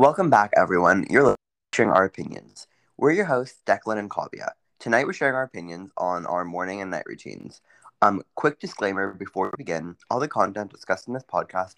[0.00, 1.04] Welcome back, everyone.
[1.10, 1.36] You're
[1.74, 2.66] sharing our opinions.
[2.96, 4.52] We're your hosts, Declan and Kavya.
[4.78, 7.60] Tonight, we're sharing our opinions on our morning and night routines.
[8.00, 11.74] Um, quick disclaimer before we begin: all the content discussed in this podcast,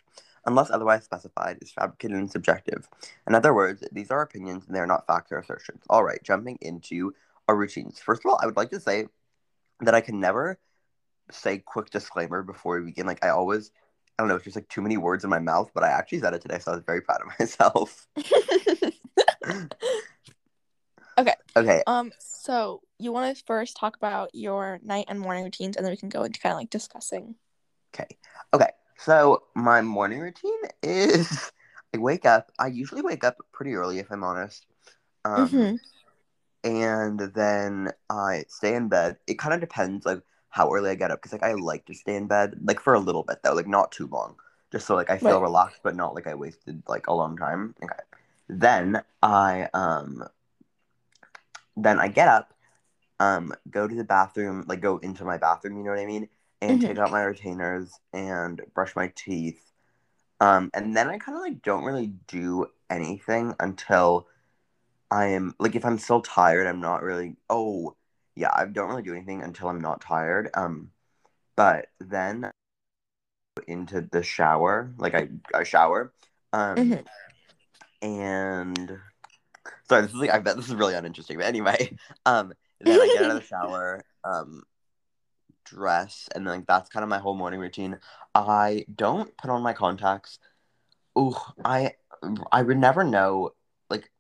[0.47, 2.89] unless otherwise specified, is fabricated and subjective.
[3.27, 5.83] In other words, these are opinions and they are not facts or assertions.
[5.91, 7.15] All right, jumping into
[7.49, 7.99] our routines.
[7.99, 9.07] First of all, I would like to say
[9.81, 10.61] that I can never
[11.33, 13.05] say quick disclaimer before we begin.
[13.05, 13.73] Like I always
[14.19, 16.21] I don't know, it's just like too many words in my mouth, but I actually
[16.21, 18.07] said it today, so I was very proud of myself.
[21.19, 21.35] okay.
[21.57, 21.83] Okay.
[21.87, 25.93] Um, so you want to first talk about your night and morning routines, and then
[25.93, 27.35] we can go into kind of like discussing.
[27.95, 28.17] Okay.
[28.55, 28.71] Okay.
[28.99, 31.51] So my morning routine is
[31.95, 32.53] I wake up.
[32.59, 34.67] I usually wake up pretty early, if I'm honest.
[35.25, 35.81] Um, Mhm.
[36.65, 39.19] and then I stay in bed.
[39.27, 41.95] It kind of depends, like how early I get up, because like I like to
[41.95, 44.37] stay in bed, like for a little bit though, like not too long,
[44.73, 45.43] just so like I feel Right.
[45.43, 47.77] relaxed, but not like I wasted like a long time.
[47.83, 48.01] Okay.
[48.49, 50.25] Then I um
[51.77, 52.55] then I get up,
[53.21, 56.29] um, go to the bathroom, like go into my bathroom, you know what I mean,
[56.63, 56.83] and Mhm.
[56.83, 59.61] take out my retainers and brush my teeth.
[60.41, 64.29] Um, and then I kind of like don't really do anything until
[65.11, 67.37] I am like if I'm still tired, I'm not really.
[67.51, 67.97] Oh,
[68.35, 70.51] yeah, I don't really do anything until I'm not tired.
[70.55, 70.91] Um,
[71.57, 72.51] but then
[73.67, 76.13] into the shower, like I I shower.
[76.53, 77.07] Um, Mhm.
[78.01, 78.99] and
[79.89, 83.07] sorry, this is like I bet this is really uninteresting, but anyway, um, then I
[83.09, 84.63] get out of the shower, um,
[85.65, 87.99] dress, and then like that's kind of my whole morning routine.
[88.35, 90.39] I don't put on my contacts.
[91.19, 91.95] Ooh, I
[92.51, 93.51] I would never know.
[93.91, 94.11] Like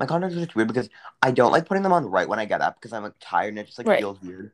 [0.00, 0.90] my contacts are just weird because
[1.22, 3.50] I don't like putting them on right when I get up because I'm like tired
[3.50, 4.00] and it just like Right.
[4.00, 4.52] feels weird.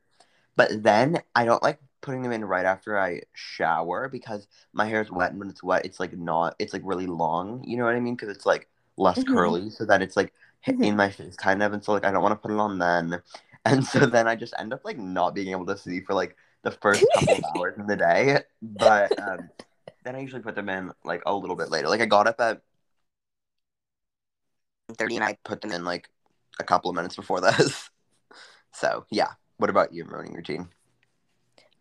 [0.57, 5.03] But then I don't like putting them in right after I shower because my hair
[5.03, 6.57] is wet and when it's wet, it's like not.
[6.59, 7.65] It's like really long.
[7.65, 8.17] You know what I mean?
[8.17, 9.27] Because it's like less Mhm.
[9.35, 10.85] curly, so that it's like hit Mhm.
[10.85, 12.79] in my face kind of, and so like I don't want to put it on
[12.79, 13.23] then,
[13.65, 16.37] and so then I just end up like not being able to see for like
[16.63, 18.41] the first couple of hours in the day.
[18.63, 19.51] But um,
[20.05, 21.89] then I usually put them in like a little bit later.
[21.89, 22.63] Like I got up at
[24.95, 26.09] thirty, and I put them in like
[26.61, 27.91] a couple of minutes before this.
[28.73, 29.29] So yeah.
[29.57, 30.69] What about your morning routine?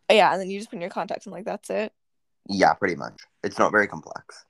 [0.09, 1.91] yeah, and then you just put in your contacts and like that's it.
[2.47, 3.19] Yeah, pretty much.
[3.43, 4.45] It's not very complex.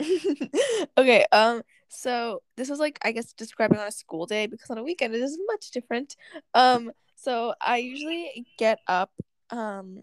[0.98, 1.24] okay.
[1.30, 1.62] Um.
[1.88, 5.14] So this was like I guess describing on a school day because on a weekend
[5.14, 6.16] it is much different.
[6.54, 6.90] Um.
[7.14, 9.12] So I usually get up.
[9.50, 10.02] Um.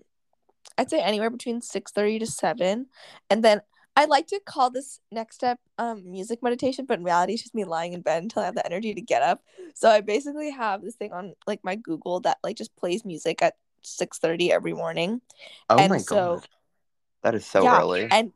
[0.78, 2.88] I'd say anywhere between six thirty to seven,
[3.30, 3.62] and then
[3.96, 7.54] I like to call this next step um music meditation, but in reality, it's just
[7.56, 9.42] me lying in bed until I have the energy to get up.
[9.76, 13.42] So I basically have this thing on like my Google that like just plays music
[13.42, 15.22] at six thirty every morning.
[15.70, 16.48] Oh And my so- god.
[17.22, 18.08] That is so Yeah, early.
[18.12, 18.34] and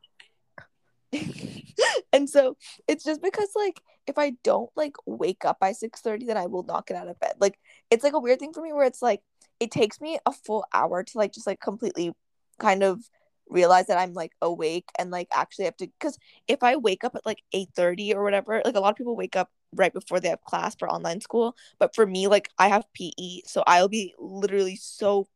[2.12, 6.36] and so it's just because like if I don't like wake up by 6:30 then
[6.36, 7.34] I will not get out of bed.
[7.40, 7.58] Like
[7.90, 9.22] it's like a weird thing for me where it's like
[9.60, 12.12] it takes me a full hour to like just like completely
[12.58, 13.10] kind of
[13.50, 17.14] realize that I'm like awake and like actually have to cuz if I wake up
[17.16, 20.28] at like 8:30 or whatever, like a lot of people wake up right before they
[20.28, 24.14] have class for online school, but for me like I have PE, so I'll be
[24.18, 25.28] literally so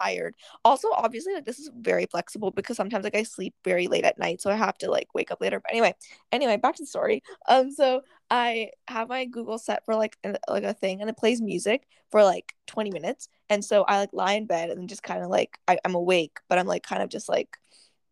[0.00, 0.34] tired.
[0.64, 4.18] Also obviously like this is very flexible because sometimes like i sleep very late at
[4.18, 5.94] night so i have to like wake up later but anyway
[6.32, 7.22] anyway back to the story.
[7.48, 10.16] Um so i have my google set for like
[10.48, 14.12] like a thing and it plays music for like 20 minutes and so i like
[14.12, 17.02] lie in bed and just kind of like I, i'm awake but i'm like kind
[17.02, 17.56] of just like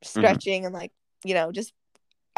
[0.02, 0.92] stretching and like
[1.24, 1.72] you know just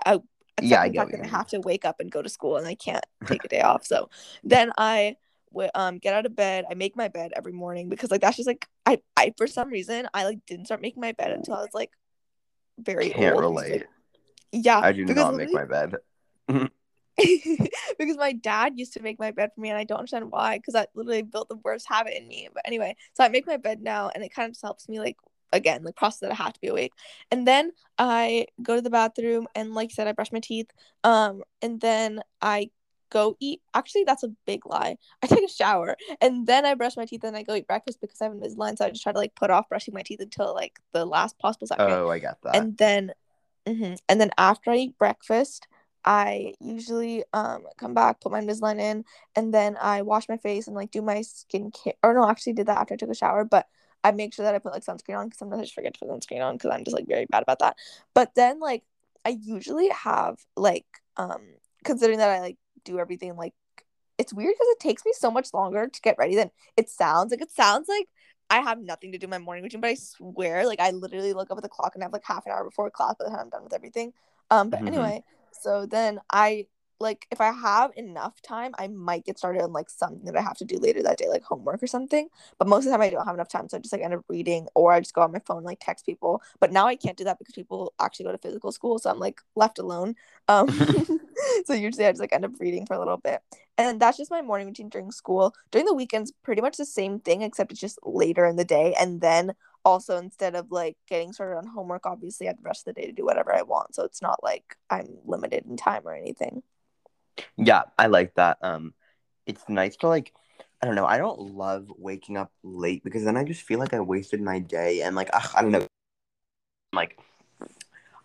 [0.07, 0.25] out
[0.61, 2.23] Yeah, I accepting the get fact what you I have to wake up and go
[2.23, 3.85] to school and I can't take a day off.
[3.87, 4.09] So
[4.45, 5.17] then I
[5.53, 6.65] w- um get out of bed.
[6.71, 9.71] I make my bed every morning because like that's just like I I for some
[9.71, 11.91] reason I like didn't start making my bed until I was like
[12.79, 13.45] very Can't old.
[13.45, 13.87] relate.
[14.53, 15.97] Yeah, I do not make my bed.
[17.99, 20.57] because my dad used to make my bed for me and I don't understand why
[20.57, 22.49] because that literally built the worst habit in me.
[22.53, 25.01] But anyway, so I make my bed now and it kind of just helps me
[25.01, 25.17] like
[25.53, 26.93] again like process that I have to be awake.
[27.31, 30.71] And then I go to the bathroom and like I said I brush my teeth.
[31.05, 32.71] Um and then I
[33.11, 33.61] go eat.
[33.75, 34.97] Actually, that's a big lie.
[35.23, 38.01] I take a shower and then I brush my teeth and I go eat breakfast
[38.01, 38.79] because I have Invisalign.
[38.79, 41.39] So I just try to like put off brushing my teeth until like the last
[41.39, 42.55] possible second Oh, I got that.
[42.57, 43.13] and then
[43.67, 43.99] mhm.
[44.09, 45.67] and then after I eat breakfast,
[46.05, 49.05] I usually um come back, put my Invisalign in,
[49.37, 51.95] and then I wash my face and like do my skincare.
[52.03, 53.67] Or no, I actually did that after I took a shower, but
[54.03, 56.01] I make sure that I put like sunscreen on because sometimes I just forget to
[56.01, 57.77] put sunscreen on because I'm just like very bad about that.
[58.15, 58.83] But then like
[59.25, 60.87] I usually have like
[61.17, 61.43] um
[61.85, 63.53] considering that I like do everything like
[64.19, 67.31] it's weird because it takes me so much longer to get ready than it sounds.
[67.31, 68.07] Like it sounds like
[68.51, 71.33] I have nothing to do in my morning routine, but I swear, like I literally
[71.33, 73.25] look up at the clock and I have like half an hour before class by
[73.25, 74.13] the time I'm done with everything.
[74.51, 74.89] Um, but Mhm.
[74.89, 75.25] anyway,
[75.61, 76.67] so then I
[77.01, 80.43] like if I have enough time, I might get started on like something that I
[80.43, 82.29] have to do later that day, like homework or something.
[82.59, 84.15] But most of the time, I don't have enough time, so I just like end
[84.15, 86.43] up reading, or I just go on my phone like text people.
[86.61, 89.19] But now I can't do that because people actually go to physical school, so I'm
[89.19, 90.15] like left alone.
[90.49, 90.69] Um,
[91.65, 93.41] so usually I just like end up reading for a little bit,
[93.79, 95.55] and that's just my morning routine during school.
[95.71, 98.95] During the weekends, pretty much the same thing, except it's just later in the day,
[99.01, 99.55] and then
[99.85, 103.01] also instead of like getting started on homework, obviously I have the rest of the
[103.01, 106.15] day to do whatever I want, so it's not like I'm limited in time or
[106.15, 106.63] anything.
[107.57, 108.59] Yeah, I like that.
[108.63, 108.95] Um,
[109.47, 110.33] it's nice to like.
[110.83, 111.05] I don't know.
[111.05, 114.61] I don't love waking up late because then I just feel like I wasted my
[114.61, 115.87] day and like ugh, I don't know.
[116.95, 117.19] Like,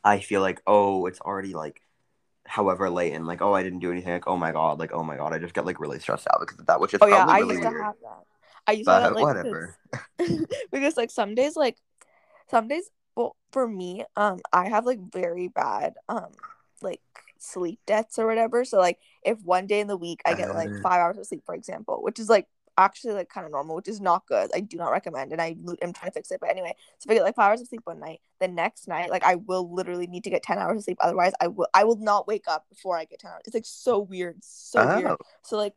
[0.04, 1.82] I feel like oh, it's already like,
[2.46, 4.14] however late and like oh, I didn't do anything.
[4.14, 6.40] Like oh my god, like oh my god, I just get like really stressed out
[6.40, 7.84] because of that, which is Oh yeah, I probably used really to weird.
[7.84, 8.24] have that.
[8.68, 9.78] I use But that like whatever.
[10.72, 11.78] because, like some days like
[12.50, 16.32] some days well for me um I have like very bad um
[16.82, 17.02] like
[17.38, 18.66] sleep debts or whatever.
[18.66, 20.82] So like if one day in the week I get like Uh.
[20.82, 22.48] five hours of sleep, for example, which is like
[22.78, 24.52] actually like kind of normal, which is not good.
[24.54, 26.40] I do not recommend, and I am trying to fix it.
[26.42, 28.88] But anyway, so if I get like five hours of sleep one night, the next
[28.88, 30.98] night like I will literally need to get ten hours of sleep.
[31.02, 33.44] Otherwise, I will I will not wake up before I get ten hours.
[33.46, 35.12] It's like so weird, so weird.
[35.12, 35.18] Oh.
[35.44, 35.74] So like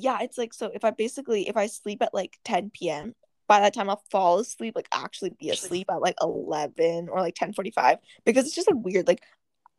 [0.00, 3.14] yeah, it's like so if I basically if I sleep at like 10 p.m.
[3.46, 7.34] by that time I'll fall asleep, like actually be asleep at like 11 or like
[7.34, 9.06] 10:45 because it's just like weird.
[9.06, 9.22] Like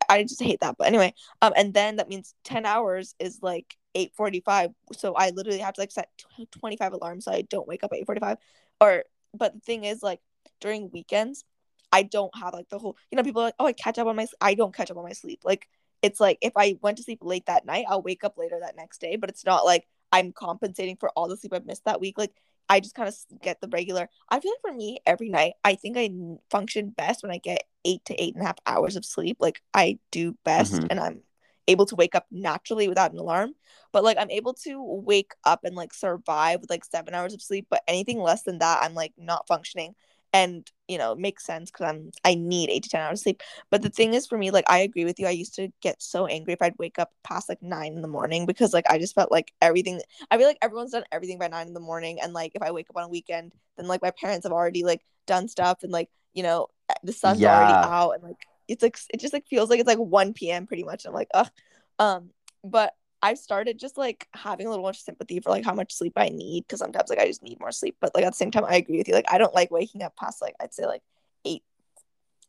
[0.08, 0.76] I just hate that.
[0.78, 4.72] But anyway, um, and then that means 10 hours is like 8:45.
[4.92, 6.10] So I literally have to like set
[6.52, 8.36] 25 alarms so I don't wake up at 8:45.
[8.80, 9.04] Or
[9.34, 10.20] but the thing is like
[10.60, 11.44] during weekends,
[11.92, 14.06] I don't have like the whole you know people are like oh I catch up
[14.06, 15.40] on my I don't catch up on my sleep.
[15.44, 15.68] Like
[16.02, 18.76] it's like if I went to sleep late that night, I'll wake up later that
[18.76, 19.16] next day.
[19.16, 22.18] But it's not like I'm compensating for all the sleep I've missed that week.
[22.18, 22.32] Like
[22.68, 24.08] I just kind of get the regular.
[24.28, 26.10] I feel like for me, every night, I think I
[26.50, 29.38] function best when I get eight to eight and a half hours of sleep.
[29.40, 30.86] Like I do best, Mhm.
[30.90, 31.22] and I'm
[31.68, 33.54] able to wake up naturally without an alarm.
[33.92, 37.42] But like I'm able to wake up and like survive with like seven hours of
[37.42, 37.66] sleep.
[37.70, 39.94] But anything less than that, I'm like not functioning.
[40.32, 43.22] And you know, it makes sense because I'm I need eight to ten hours of
[43.22, 43.42] sleep.
[43.70, 45.26] But the thing is, for me, like I agree with you.
[45.26, 48.08] I used to get so angry if I'd wake up past like nine in the
[48.08, 50.00] morning because like I just felt like everything.
[50.30, 52.70] I feel like everyone's done everything by nine in the morning, and like if I
[52.72, 55.92] wake up on a weekend, then like my parents have already like done stuff, and
[55.92, 56.68] like you know
[57.02, 59.98] the sun's already out, and like it's like it just like feels like it's like
[59.98, 60.66] one p.m.
[60.66, 61.04] pretty much.
[61.04, 61.50] And I'm like ugh.
[61.98, 62.30] Um,
[62.64, 66.14] but I've started just like having a little more sympathy for like how much sleep
[66.16, 67.96] I need because sometimes like I just need more sleep.
[68.00, 69.14] But like at the same time, I agree with you.
[69.14, 71.02] Like I don't like waking up past like I'd say like
[71.44, 71.62] eight,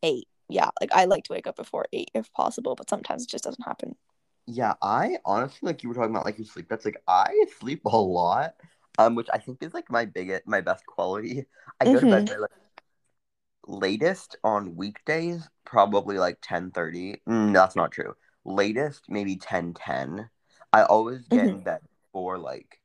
[0.02, 0.28] eight.
[0.50, 3.44] Yeah, like I like to wake up before eight if possible, but sometimes it just
[3.44, 3.96] doesn't happen.
[4.46, 6.68] Yeah, I honestly like you were talking about like your sleep.
[6.70, 7.30] That's like I
[7.60, 8.56] sleep a lot,
[8.98, 11.46] um, which I think is like my biggest, my best quality.
[11.80, 12.52] I go to bed by like
[13.68, 17.22] latest on weekdays, probably like ten thirty.
[17.28, 18.16] Mm, that's not true.
[18.44, 20.30] Latest maybe ten ten.
[20.74, 21.50] I always get mm-hmm.
[21.50, 21.82] in bed
[22.12, 22.80] for like,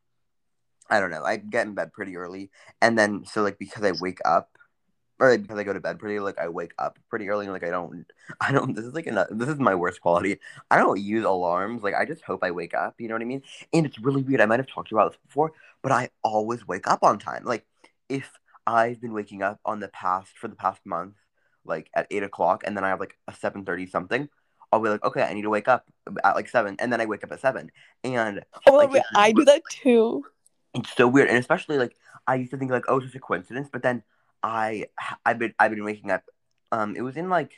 [0.91, 1.25] I don't know.
[1.25, 2.51] I get in bed pretty early,
[2.81, 4.51] and then so like because I wake up.
[5.21, 7.53] Or like, because I go to bed pretty, like I wake up pretty early, and
[7.53, 8.07] like I don't,
[8.41, 8.77] I don't.
[8.77, 10.39] This is like another, this is my worst quality.
[10.71, 11.83] I don't use alarms.
[11.83, 12.95] Like I just hope I wake up.
[13.01, 13.43] You know what I mean?
[13.73, 14.41] And it's really weird.
[14.41, 17.19] I might have talked to you about this before, but I always wake up on
[17.19, 17.45] time.
[17.45, 17.67] Like
[18.09, 18.31] if
[18.65, 21.15] I've been waking up on the past for the past month,
[21.65, 24.29] like at eight o'clock, and then I have like a seven thirty something.
[24.73, 25.85] I'll be like, okay, I need to wake up
[26.25, 27.71] at like seven, and then I wake up at seven,
[28.05, 30.25] and Oh, like, wait, I do that too.
[30.75, 31.97] it's so weird, and especially like
[32.27, 34.03] I used to think like, oh, it's just a coincidence, but then
[34.43, 34.87] I
[35.25, 36.23] I've been I've been waking up.
[36.71, 37.53] Um, it was in like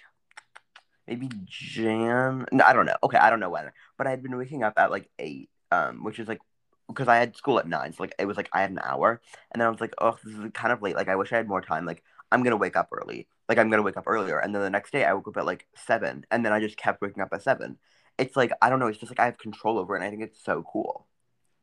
[1.06, 2.46] maybe Jan.
[2.52, 2.96] No, I don't know.
[3.02, 5.50] Okay, I don't know when, but I had been waking up at like eight.
[5.72, 6.40] Um, which is like
[6.88, 9.20] because I had school at nine, so like it was like I had an hour,
[9.52, 10.96] and then I was like, oh, this is kind of late.
[10.96, 11.86] Like I wish I had more time.
[11.86, 12.02] Like
[12.32, 13.28] I'm gonna wake up early.
[13.50, 15.44] Like I'm gonna wake up earlier, and then the next day I woke up at
[15.44, 17.78] like seven, and then I just kept waking up at seven.
[18.16, 18.86] It's like I don't know.
[18.86, 21.08] It's just like I have control over it, and I think it's so cool.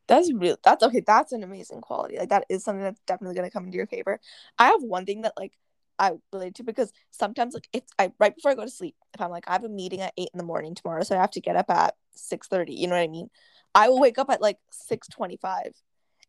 [0.07, 0.57] That's real.
[0.65, 0.99] That's okay.
[0.99, 2.17] That's an amazing quality.
[2.17, 4.19] Like that is something that's definitely gonna come into your favor.
[4.59, 5.53] I have one thing that like
[5.97, 9.21] I relate to because sometimes like it's I right before I go to sleep, if
[9.21, 11.31] I'm like I have a meeting at eight in the morning tomorrow, so I have
[11.31, 12.73] to get up at six thirty.
[12.73, 13.29] You know what I mean?
[13.73, 15.71] I will wake up at like six twenty five,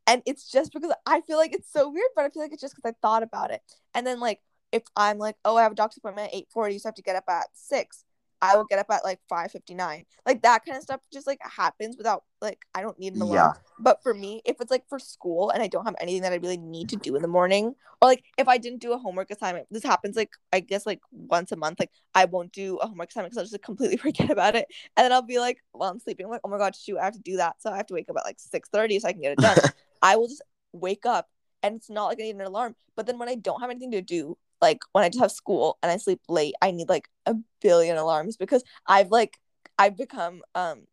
[0.06, 2.62] and it's just because I feel like it's so weird, but I feel like it's
[2.62, 3.60] just because I thought about it.
[3.92, 4.38] And then like
[4.72, 6.94] if I'm like, oh, I have a doctor's appointment at eight forty, so I have
[6.96, 8.04] to get up at six.
[8.40, 10.04] I will get up at like five fifty nine.
[10.24, 13.34] Like that kind of stuff just like happens without like I don't need an alarm.
[13.34, 13.60] Yeah.
[13.80, 16.36] But for me, if it's like for school and I don't have anything that I
[16.36, 19.30] really need to do in the morning, or like if I didn't do a homework
[19.30, 21.80] assignment, this happens like I guess like once a month.
[21.80, 24.66] Like I won't do a homework assignment because I'll just like, completely forget about it,
[24.96, 27.04] and then I'll be like, while I'm sleeping, I'm like, oh my god, shoot, I
[27.04, 29.08] have to do that, so I have to wake up at like six thirty so
[29.08, 29.58] I can get it done.
[30.02, 31.28] I will just wake up,
[31.62, 32.76] and it's not like I need an alarm.
[32.94, 35.78] But then when I don't have anything to do, like when I just have school
[35.82, 39.38] and I sleep late, I need like a billion alarms because I've like
[39.78, 40.86] I've become um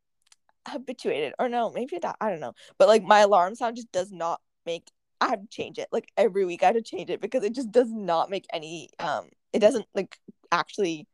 [0.67, 2.53] habituated, or no, maybe that I don't know.
[2.77, 4.89] But like my alarm sound just does not make.
[5.21, 6.63] I have to change it like every week.
[6.63, 8.89] I have to change it because it just does not make any.
[8.99, 10.17] Um, it doesn't like
[10.51, 11.07] actually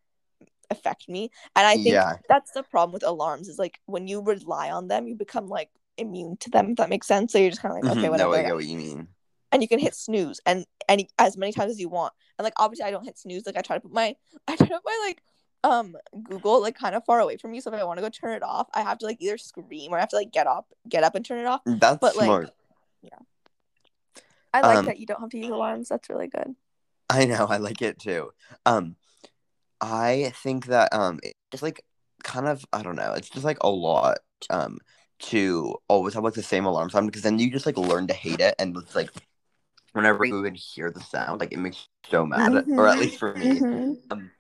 [0.70, 2.18] affect me, and I think Yeah.
[2.30, 5.70] that's the problem with alarms is like when you rely on them, you become like
[5.98, 6.72] immune to them.
[6.72, 7.34] If that makes sense.
[7.34, 8.32] So you're just kind of like, okay, Mhm, whatever.
[8.32, 9.08] No, I get what you mean.
[9.52, 12.14] And you can hit snooze and any as many times as you want.
[12.38, 13.46] And like obviously I don't hit snooze.
[13.46, 14.16] Like I try to put my
[14.48, 15.22] I try to put my like
[15.64, 17.62] um Google like kind of far away from me.
[17.62, 19.94] So if I want to go turn it off, I have to like either scream
[19.94, 21.62] or I have to like get up get up and turn it off.
[21.66, 22.52] That's But, like, smart.
[24.54, 25.90] I like Um, that you don't have to use alarms.
[25.90, 26.56] That's really good.
[27.10, 28.32] I know, I like it too.
[28.66, 28.96] Um,
[29.80, 31.20] I think that um,
[31.52, 31.84] it's like
[32.24, 33.14] kind of I don't know.
[33.14, 34.80] It's just like a lot um
[35.20, 38.14] to always have like the same alarm sound because then you just like learn to
[38.14, 39.10] hate it and it's like
[39.94, 43.18] whenever you even hear the sound, like it makes you so mad, or at least
[43.18, 43.62] for me.
[43.62, 43.98] Mhm.
[44.10, 44.32] Um,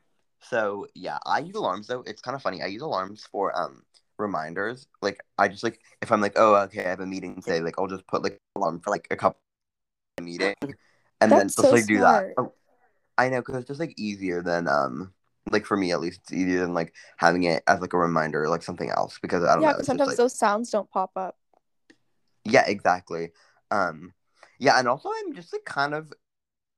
[0.41, 2.01] so yeah, I use alarms though.
[2.05, 2.62] It's kind of funny.
[2.62, 3.84] I use alarms for um
[4.17, 4.88] reminders.
[5.01, 7.62] Like I just like if I'm like, oh okay, I have a meeting today.
[7.62, 9.39] Like I'll just put like alarm for like a couple
[10.22, 10.55] meeting,
[11.22, 12.34] and then just so like do that.
[12.38, 12.53] Oh,
[13.17, 15.13] I know because it's just like easier than um
[15.51, 18.43] like for me at least it's easier than like having it as like a reminder
[18.43, 19.72] or like something else because I don't Yeah, know.
[19.72, 21.38] because It's just, sometimes like, those sounds don't pop up.
[22.46, 23.31] yeah, exactly.
[23.70, 24.13] Um,
[24.62, 26.13] yeah, and also I'm just like kind of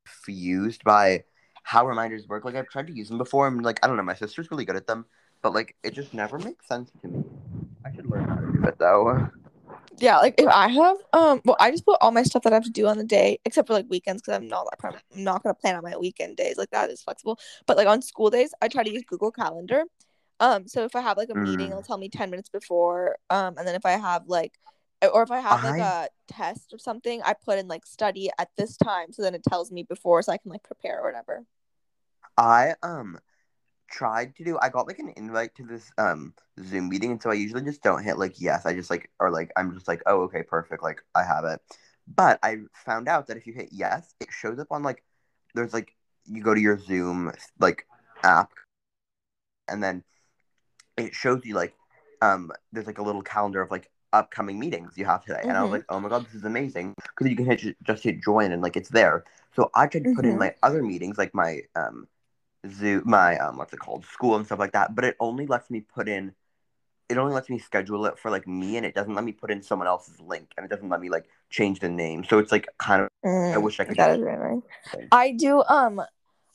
[0.06, 1.24] confused by
[1.64, 2.46] how reminders work.
[2.46, 3.48] Like I've tried to use them before.
[3.48, 4.04] I'm like I don't know.
[4.04, 5.06] My sister's really good at them,
[5.44, 7.26] but like it just never makes sense to me.
[7.86, 9.30] I should learn how to do it though.
[10.00, 12.56] Yeah, like if I have um well I just put all my stuff that I
[12.56, 15.24] have to do on the day except for like weekends because I'm not like I'm
[15.24, 17.40] not gonna plan on my weekend days like that is flexible.
[17.68, 19.84] But like on school days I try to use Google Calendar.
[20.40, 21.72] Um so if I have like a meeting Mm.
[21.72, 23.18] it'll tell me ten minutes before.
[23.30, 24.54] Um and then if I have like
[25.08, 28.30] or if I have like I- a test or something, I put in like study
[28.38, 31.06] at this time so then it tells me before so I can like prepare or
[31.06, 31.46] whatever.
[32.38, 33.20] I um
[33.90, 36.34] tried to do I got like an invite to this um
[36.64, 38.66] Zoom meeting and so I usually just don't hit like yes.
[38.66, 41.62] I just like or like I'm just like, oh okay, perfect, like I have it.
[42.08, 45.04] But I found out that if you hit yes, it shows up on like
[45.56, 45.96] there's like
[46.26, 47.86] you go to your Zoom like
[48.24, 48.52] app
[49.68, 50.04] and then
[50.98, 51.74] it shows you like
[52.22, 55.42] um there's like a little calendar of like upcoming meetings you have today.
[55.42, 55.74] And I was Mhm.
[55.74, 58.62] like, oh my god, this is amazing because you can hit just hit join and
[58.62, 59.26] like it's there.
[59.56, 62.08] So I tried to put in my other meetings like my um
[62.72, 64.96] Zoom, my um, what's it called, school and stuff like that.
[64.96, 66.34] But it only lets me put in,
[67.10, 69.52] it only lets me schedule it for like me, and it doesn't let me put
[69.52, 72.24] in someone else's link, and it doesn't let me like change the name.
[72.24, 73.10] So it's like kind of,
[73.56, 73.98] I wish I could.
[73.98, 74.22] That is.
[75.12, 76.02] I do um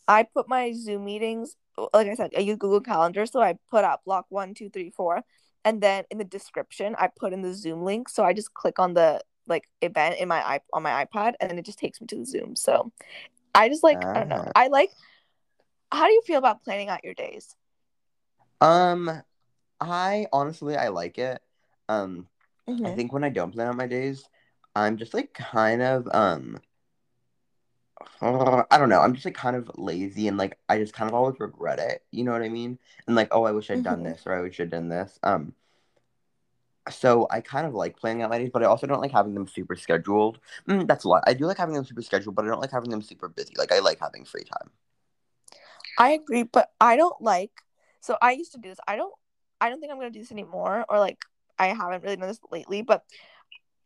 [0.07, 1.57] I put my Zoom meetings
[1.93, 4.91] like I said, I use Google Calendar, so I put out block one, two, three,
[4.91, 5.23] four.
[5.65, 8.09] And then in the description I put in the Zoom link.
[8.09, 11.51] So I just click on the like event in my i on my iPad and
[11.51, 12.57] then it just takes me to the Zoom.
[12.57, 12.93] So
[13.55, 14.45] I just like I don't know.
[14.47, 14.53] Ah.
[14.55, 14.91] I like
[15.91, 17.57] how do you feel about planning out your days?
[18.61, 19.11] Um,
[19.81, 21.43] I honestly I like it.
[21.89, 22.27] Um,
[22.85, 22.97] I Mhm.
[22.97, 24.29] think when I don't plan out my days,
[24.75, 26.59] I'm just like kind of um.
[28.21, 29.01] I don't know.
[29.01, 32.05] I'm just like kind of lazy and like I just kind of always regret it.
[32.11, 32.79] You know what I mean?
[33.07, 34.05] And like, oh, I wish I'd done Mhm.
[34.05, 35.19] this or I wish I'd done this.
[35.23, 35.55] Um,
[36.91, 39.35] so I kind of like planning out my days, but I also don't like having
[39.35, 40.41] them super scheduled.
[40.69, 41.23] Mm, that's a lot.
[41.27, 43.53] I do like having them super scheduled, but I don't like having them super busy.
[43.59, 44.71] Like I like having free time.
[45.99, 47.53] I agree, but I don't like.
[48.01, 48.79] So I used to do this.
[48.87, 49.13] I don't.
[49.61, 51.25] I don't think I'm gonna do this anymore, or like
[51.59, 52.83] I haven't really done this lately.
[52.83, 53.05] But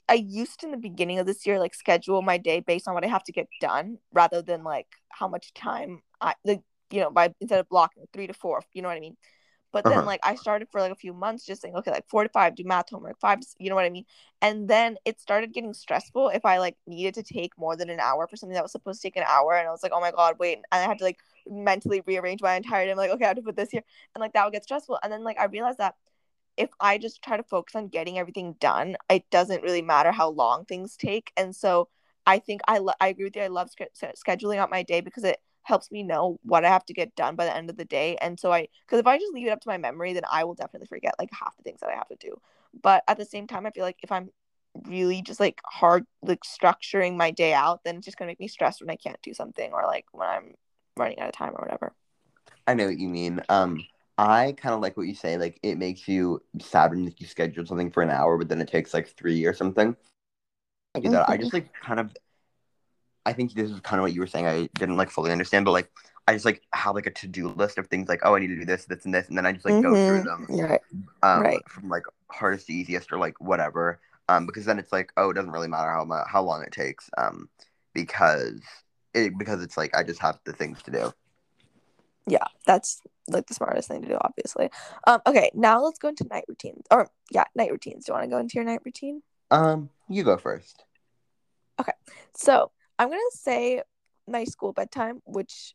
[0.09, 2.95] I used to in the beginning of this year like schedule my day based on
[2.95, 6.63] what I have to get done, rather than like how much time I like.
[6.91, 8.63] You know, by instead of blocking three to four.
[8.75, 9.17] You know what I mean?
[9.73, 10.07] But then Uh-huh.
[10.07, 12.55] like I started for like a few months just saying okay like four to five
[12.55, 14.05] do math homework five you know what I mean
[14.43, 17.99] and then it started getting stressful if I like needed to take more than an
[17.99, 20.01] hour for something that was supposed to take an hour and I was like oh
[20.01, 22.93] my god wait and I had to like mentally rearrange my entire day.
[22.93, 23.83] I'm like, okay, I have to put this here.
[24.15, 24.99] And like that would get stressful.
[25.03, 25.97] And then like I realized that
[26.57, 30.31] if I just try to focus on getting everything done, it doesn't really matter how
[30.31, 31.33] long things take.
[31.37, 31.89] And so
[32.27, 33.43] I think I lo- I agree with you.
[33.43, 36.85] I love sch- scheduling out my day because it helps me know what I have
[36.87, 38.17] to get done by the end of the day.
[38.21, 40.45] And so I because if I just leave it up to my memory, then I
[40.45, 42.41] will definitely forget like half the things that I have to do.
[42.81, 44.31] But at the same time, I feel like if I'm
[44.87, 48.49] really just like hard like structuring my day out, then it's just gonna make me
[48.49, 50.55] stressed when I can't do something or like when I'm
[50.97, 51.95] running out of time or whatever.
[52.67, 53.41] I know what you mean.
[53.49, 53.85] Um,
[54.19, 55.37] I kind of like what you say.
[55.37, 58.69] Like it makes you sad when you schedule something for an hour, but then it
[58.69, 59.97] takes like three or something.
[60.95, 61.29] I do that.
[61.29, 62.11] I just like kind of.
[63.25, 64.47] I think this is kind of what you were saying.
[64.47, 65.91] I didn't like fully understand, but like
[66.27, 68.49] I just like have like a to do list of things like oh I need
[68.49, 70.81] to do this, this, and this, and then I just like go through them right.
[71.23, 71.69] um, Right.
[71.69, 74.01] from like hardest to easiest or like whatever.
[74.29, 76.73] Um, because then it's like oh it doesn't really matter how much, how long it
[76.73, 77.09] takes.
[77.17, 77.49] Um,
[77.95, 78.61] because
[79.15, 81.13] it because it's like I just have the things to do.
[82.27, 84.71] Yeah, that's like the smartest thing to do, obviously.
[85.07, 86.85] Um, okay, now let's go into night routines.
[86.91, 88.05] Or yeah, night routines.
[88.05, 89.23] Do you want to go into your night routine?
[89.51, 90.85] Um, you go first.
[91.81, 91.93] Okay,
[92.35, 93.83] So I'm gonna say
[94.29, 95.75] my school bedtime, which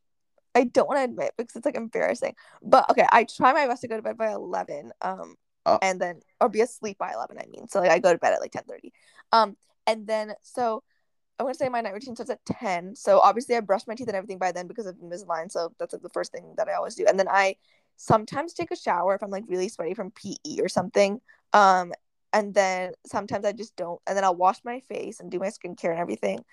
[0.56, 2.36] I don't want to admit because it's like embarrassing.
[2.62, 4.92] But okay, I try my best to go to bed by eleven.
[5.02, 5.36] Um,
[5.70, 5.80] Oh.
[5.82, 7.38] and then or be asleep by eleven.
[7.38, 8.94] I mean, so like I go to bed at like ten thirty.
[9.34, 10.82] Um, and then so
[11.40, 12.96] I'm gonna say my night routine starts at ten.
[12.96, 15.52] So obviously I brush my teeth and everything by then because of Invisalign.
[15.52, 17.06] So that's like the first thing that I always do.
[17.08, 17.56] And then I
[17.96, 21.22] sometimes take a shower if I'm like really sweaty from PE or something.
[21.54, 21.94] Um,
[22.34, 24.02] and then sometimes I just don't.
[24.08, 26.44] And then I'll wash my face and do my skincare and everything.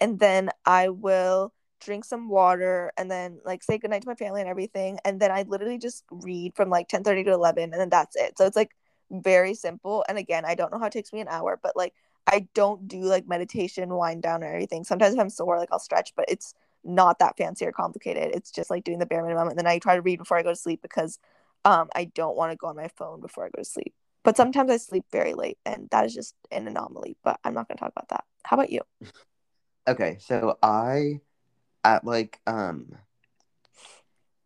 [0.00, 4.40] And then I will drink some water and then like say goodnight to my family
[4.40, 4.98] and everything.
[5.04, 8.16] And then I literally just read from like 10 30 to 11 and then that's
[8.16, 8.36] it.
[8.38, 8.70] So it's like
[9.10, 10.04] very simple.
[10.08, 11.94] And again, I don't know how it takes me an hour, but like
[12.26, 14.84] I don't do like meditation, wind down or anything.
[14.84, 16.54] Sometimes if I'm sore, like I'll stretch, but it's
[16.84, 18.34] not that fancy or complicated.
[18.34, 19.48] It's just like doing the bare minimum.
[19.48, 21.18] And then I try to read before I go to sleep because
[21.64, 23.94] um I don't want to go on my phone before I go to sleep.
[24.22, 27.16] But sometimes I sleep very late and that is just an anomaly.
[27.22, 28.24] But I'm not gonna talk about that.
[28.44, 28.80] How about you?
[29.86, 31.20] Okay, so I
[31.84, 32.96] at like um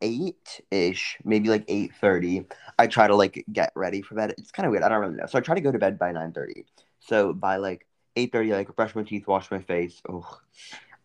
[0.02, 2.44] eight ish, maybe like eight thirty.
[2.78, 4.35] I try to like get ready for bed.
[4.37, 4.82] It's kind of weird.
[4.82, 5.26] I don't really know.
[5.26, 6.64] So I try to go to bed by nine thirty.
[7.00, 7.87] So by like
[8.17, 10.38] eight thirty, like brush my teeth, wash my face, oh,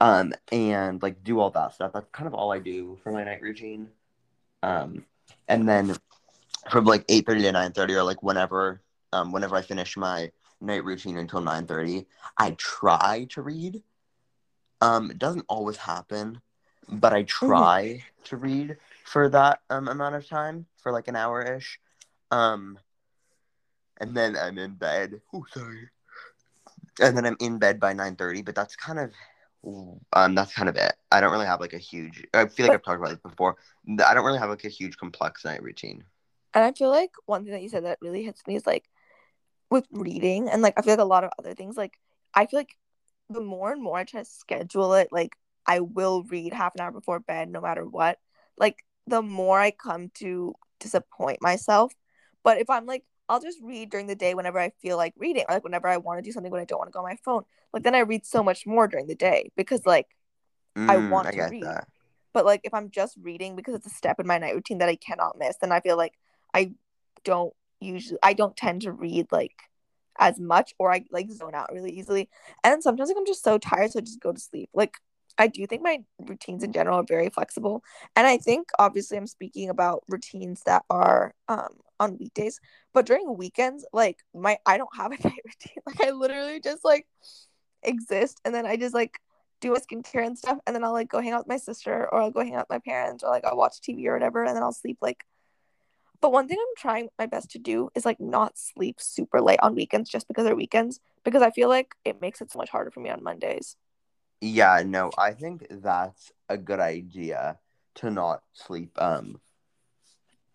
[0.02, 1.92] um, and like do all that stuff.
[1.94, 3.90] That's kind of all I do for my night routine.
[4.62, 5.06] Um,
[5.48, 5.96] and then
[6.70, 8.82] from like eight thirty to nine thirty, or like whenever,
[9.12, 10.32] um, whenever I finish my
[10.62, 12.06] night routine until nine thirty,
[12.38, 13.82] I try to read.
[14.82, 16.42] Um, it doesn't always happen,
[16.90, 21.42] but I try to read for that um amount of time for like an hour
[21.42, 21.80] ish.
[22.32, 22.80] Um,
[24.04, 25.22] and then I'm in bed.
[25.34, 25.90] Oh, sorry.
[27.02, 28.42] And then I'm in bed by nine thirty.
[28.42, 29.12] But that's kind of
[30.12, 30.94] um that's kind of it.
[31.10, 32.26] I don't really have like a huge.
[32.34, 33.56] I feel like I've talked about this before.
[34.06, 36.04] I don't really have like a huge complex night routine.
[36.54, 38.89] And I feel like one thing that you said that really hits me is like
[39.72, 41.98] with reading and like I feel like a lot of other things like
[42.36, 42.78] I feel like
[43.30, 45.36] the more and more I try to schedule it like
[45.66, 48.20] I will read half an hour before bed no matter what
[48.56, 51.92] like the more I come to disappoint myself
[52.44, 55.46] but if I'm like I'll just read during the day whenever I feel like reading
[55.50, 57.06] or like whenever I want to do something when I don't want to go on
[57.06, 60.08] my phone like then I read so much more during the day because like
[60.88, 61.64] I Mm, want I to read.
[61.64, 61.88] that.
[62.34, 64.90] but like if I'm just reading because it's a step in my night routine that
[64.90, 66.14] I cannot miss, then I feel like
[66.54, 66.72] I
[67.24, 69.54] don't usually I don't tend to read like
[70.20, 72.30] as much or I like zone out really easily.
[72.64, 74.70] And sometimes like I'm just so tired so I just go to sleep.
[74.74, 74.98] Like
[75.38, 77.84] I do think my routines in general are very flexible.
[78.15, 82.60] And I think obviously I'm speaking about routines that are um on weekdays,
[82.93, 85.84] but during weekends, like my I don't have a night routine.
[85.86, 87.08] Like I literally just like
[87.84, 89.19] exist and then I just like
[89.62, 92.08] do my skincare and stuff and then I'll like go hang out with my sister
[92.12, 94.43] or I'll go hang out with my parents or like I'll watch TV or whatever
[94.43, 95.26] and then I'll sleep like
[96.22, 99.60] but one thing I'm trying my best to do is like not sleep super late
[99.62, 102.69] on weekends just because they're weekends because I feel like it makes it so much
[102.69, 103.76] harder for me on Mondays.
[104.43, 107.60] Yeah, no, I think that's a good idea
[107.95, 108.91] to not sleep.
[109.01, 109.39] Um,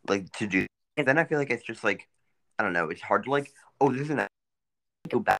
[0.07, 0.66] like to do.
[0.98, 2.07] And then I feel like it's just like
[2.59, 2.90] I don't know.
[2.90, 3.51] It's hard to like.
[3.81, 4.27] Oh, this is an
[5.09, 5.38] go back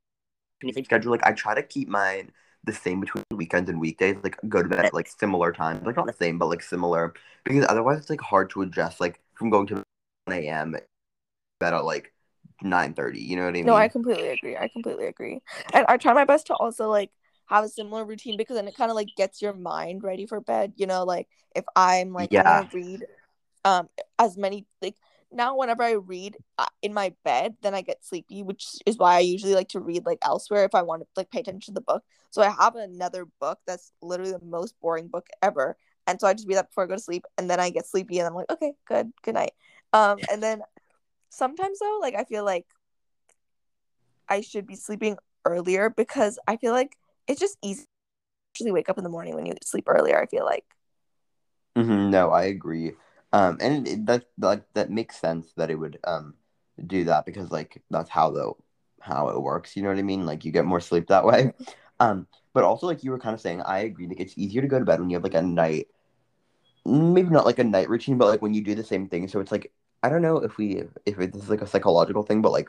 [0.63, 1.11] to sleep schedule.
[1.11, 2.33] Like I try to keep mine
[2.65, 4.17] the same between weekends and weekdays.
[4.23, 5.85] Like go to bed at like similar times.
[5.85, 7.13] Like not the same, but like similar.
[7.45, 8.99] Because otherwise, it's like hard to adjust.
[8.99, 9.75] Like from going to
[10.25, 10.75] one a.m.
[11.61, 12.15] bed at like
[12.63, 13.21] nine thirty.
[13.21, 13.67] You know what I mean?
[13.67, 14.57] No, I completely agree.
[14.57, 15.43] I completely agree.
[15.75, 17.11] And I try my best to also like
[17.49, 20.41] have a similar routine because then it kind of like gets your mind ready for
[20.41, 20.75] bed.
[20.77, 22.43] You know, like if I'm like Yeah.
[22.43, 23.07] gonna read
[23.65, 24.97] um as many like
[25.33, 29.17] now whenever I read uh, in my bed, then I get sleepy, which is why
[29.17, 31.81] I usually like to read like elsewhere if I want to like pay attention to
[31.81, 32.05] the book.
[32.31, 35.77] So I have another book that's literally the most boring book ever.
[36.07, 37.87] And so I just read that before I go to sleep and then I get
[37.87, 39.53] sleepy and I'm like, okay, good, good night.
[39.93, 40.63] Um and then
[41.31, 42.67] sometimes though, like I feel like
[44.29, 46.97] I should be sleeping earlier because I feel like
[47.29, 47.89] it's just easy to
[48.55, 50.21] actually wake up in the morning when you sleep earlier.
[50.21, 50.65] I feel like.
[51.77, 52.93] hmm no, I agree.
[53.33, 56.35] Um, and it, that like that makes sense that it would um
[56.87, 58.53] do that because like that's how the
[59.01, 59.77] how it works.
[59.77, 60.27] You know what I mean?
[60.27, 61.53] Like you get more sleep that way.
[62.01, 64.07] Um, but also like you were kind of saying, I agree.
[64.07, 65.89] Like it's easier to go to bed when you have like a night,
[66.85, 69.29] maybe not like a night routine, but like when you do the same thing.
[69.29, 72.23] So it's like I don't know if we if it, this is like a psychological
[72.23, 72.69] thing, but like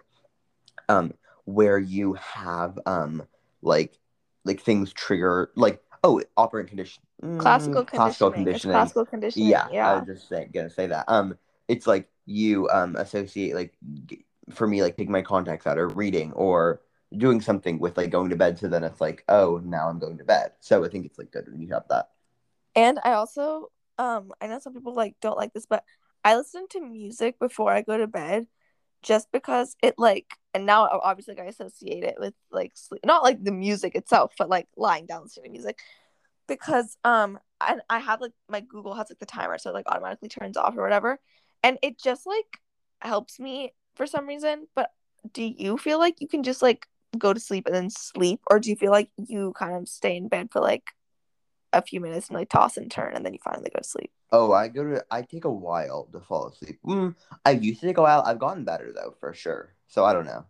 [0.90, 1.14] um
[1.46, 3.24] where you have um
[3.62, 3.98] like
[4.46, 8.78] like things trigger like oh operant condition mm, Classical classical conditioning.
[8.78, 9.50] It's classical conditioning.
[9.50, 11.06] yeah, yeah, I was just gonna say that.
[11.08, 13.74] Um, it's like you um associate like
[14.06, 16.82] g- for me like taking my contacts out or reading or
[17.18, 18.58] doing something with like going to bed.
[18.60, 20.54] So then it's like oh now I'm going to bed.
[20.60, 22.10] So I think it's like good when you have that.
[22.76, 25.84] And I also um I know some people like don't like this, but
[26.24, 28.48] I listen to music before I go to bed
[29.02, 33.24] just because it like and now obviously like, I associate it with like sleep not
[33.24, 35.80] like the music itself, but like lying down listening to music.
[36.48, 39.88] Because um and I have like my Google has like the timer so it like
[39.88, 41.20] automatically turns off or whatever.
[41.64, 42.60] And it just like
[43.02, 44.68] helps me for some reason.
[44.76, 44.92] But
[45.34, 48.40] do you feel like you can just like go to sleep and then sleep?
[48.50, 50.92] Or do you feel like you kind of stay in bed for like
[51.74, 54.12] a few minutes and like toss and turn and then you finally go to sleep?
[54.32, 55.04] Oh, I go to.
[55.10, 56.80] I take a while to fall asleep.
[56.86, 57.16] Mm,
[57.46, 58.22] I used to take a while.
[58.26, 59.74] I've gotten better though, for sure.
[59.88, 60.46] So I don't know.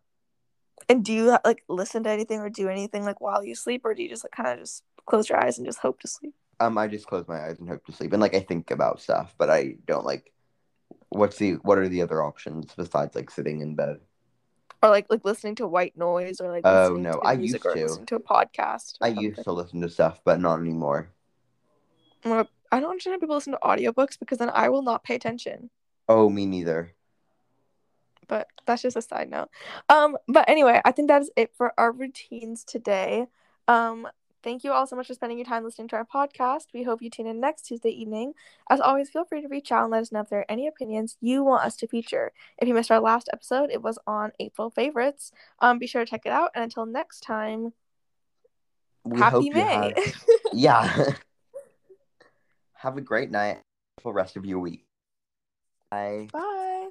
[0.89, 3.93] And do you like listen to anything or do anything like while you sleep, or
[3.93, 6.33] do you just like kind of just close your eyes and just hope to sleep?
[6.59, 8.99] Um, I just close my eyes and hope to sleep, and like I think about
[8.99, 10.33] stuff, but I don't like.
[11.09, 13.99] What's the what are the other options besides like sitting in bed?
[14.83, 17.61] Or like like listening to white noise or like Oh, listening no, to I used
[17.61, 17.69] to.
[17.75, 18.95] listen to a podcast.
[19.01, 21.09] I used to listen to stuff, but not anymore.
[22.25, 25.15] Well, I don't understand how people listen to audiobooks because then I will not pay
[25.15, 25.69] attention.
[26.07, 26.93] Oh, me neither.
[28.27, 29.49] But that's just a side note.
[29.89, 33.25] Um, but anyway, I think that is it for our routines today.
[33.67, 34.07] Um,
[34.43, 36.67] thank you all so much for spending your time listening to our podcast.
[36.73, 38.33] We hope you tune in next Tuesday evening.
[38.69, 40.67] As always, feel free to reach out and let us know if there are any
[40.67, 42.31] opinions you want us to feature.
[42.57, 45.31] If you missed our last episode, it was on April favorites.
[45.59, 46.51] Um, be sure to check it out.
[46.53, 47.73] And until next time,
[49.03, 49.93] We happy May.
[49.95, 50.15] have.
[50.53, 51.13] Yeah.
[52.79, 53.61] have a great night.
[54.01, 54.85] For the rest of your week.
[55.91, 56.29] Bye.
[56.31, 56.89] Bye.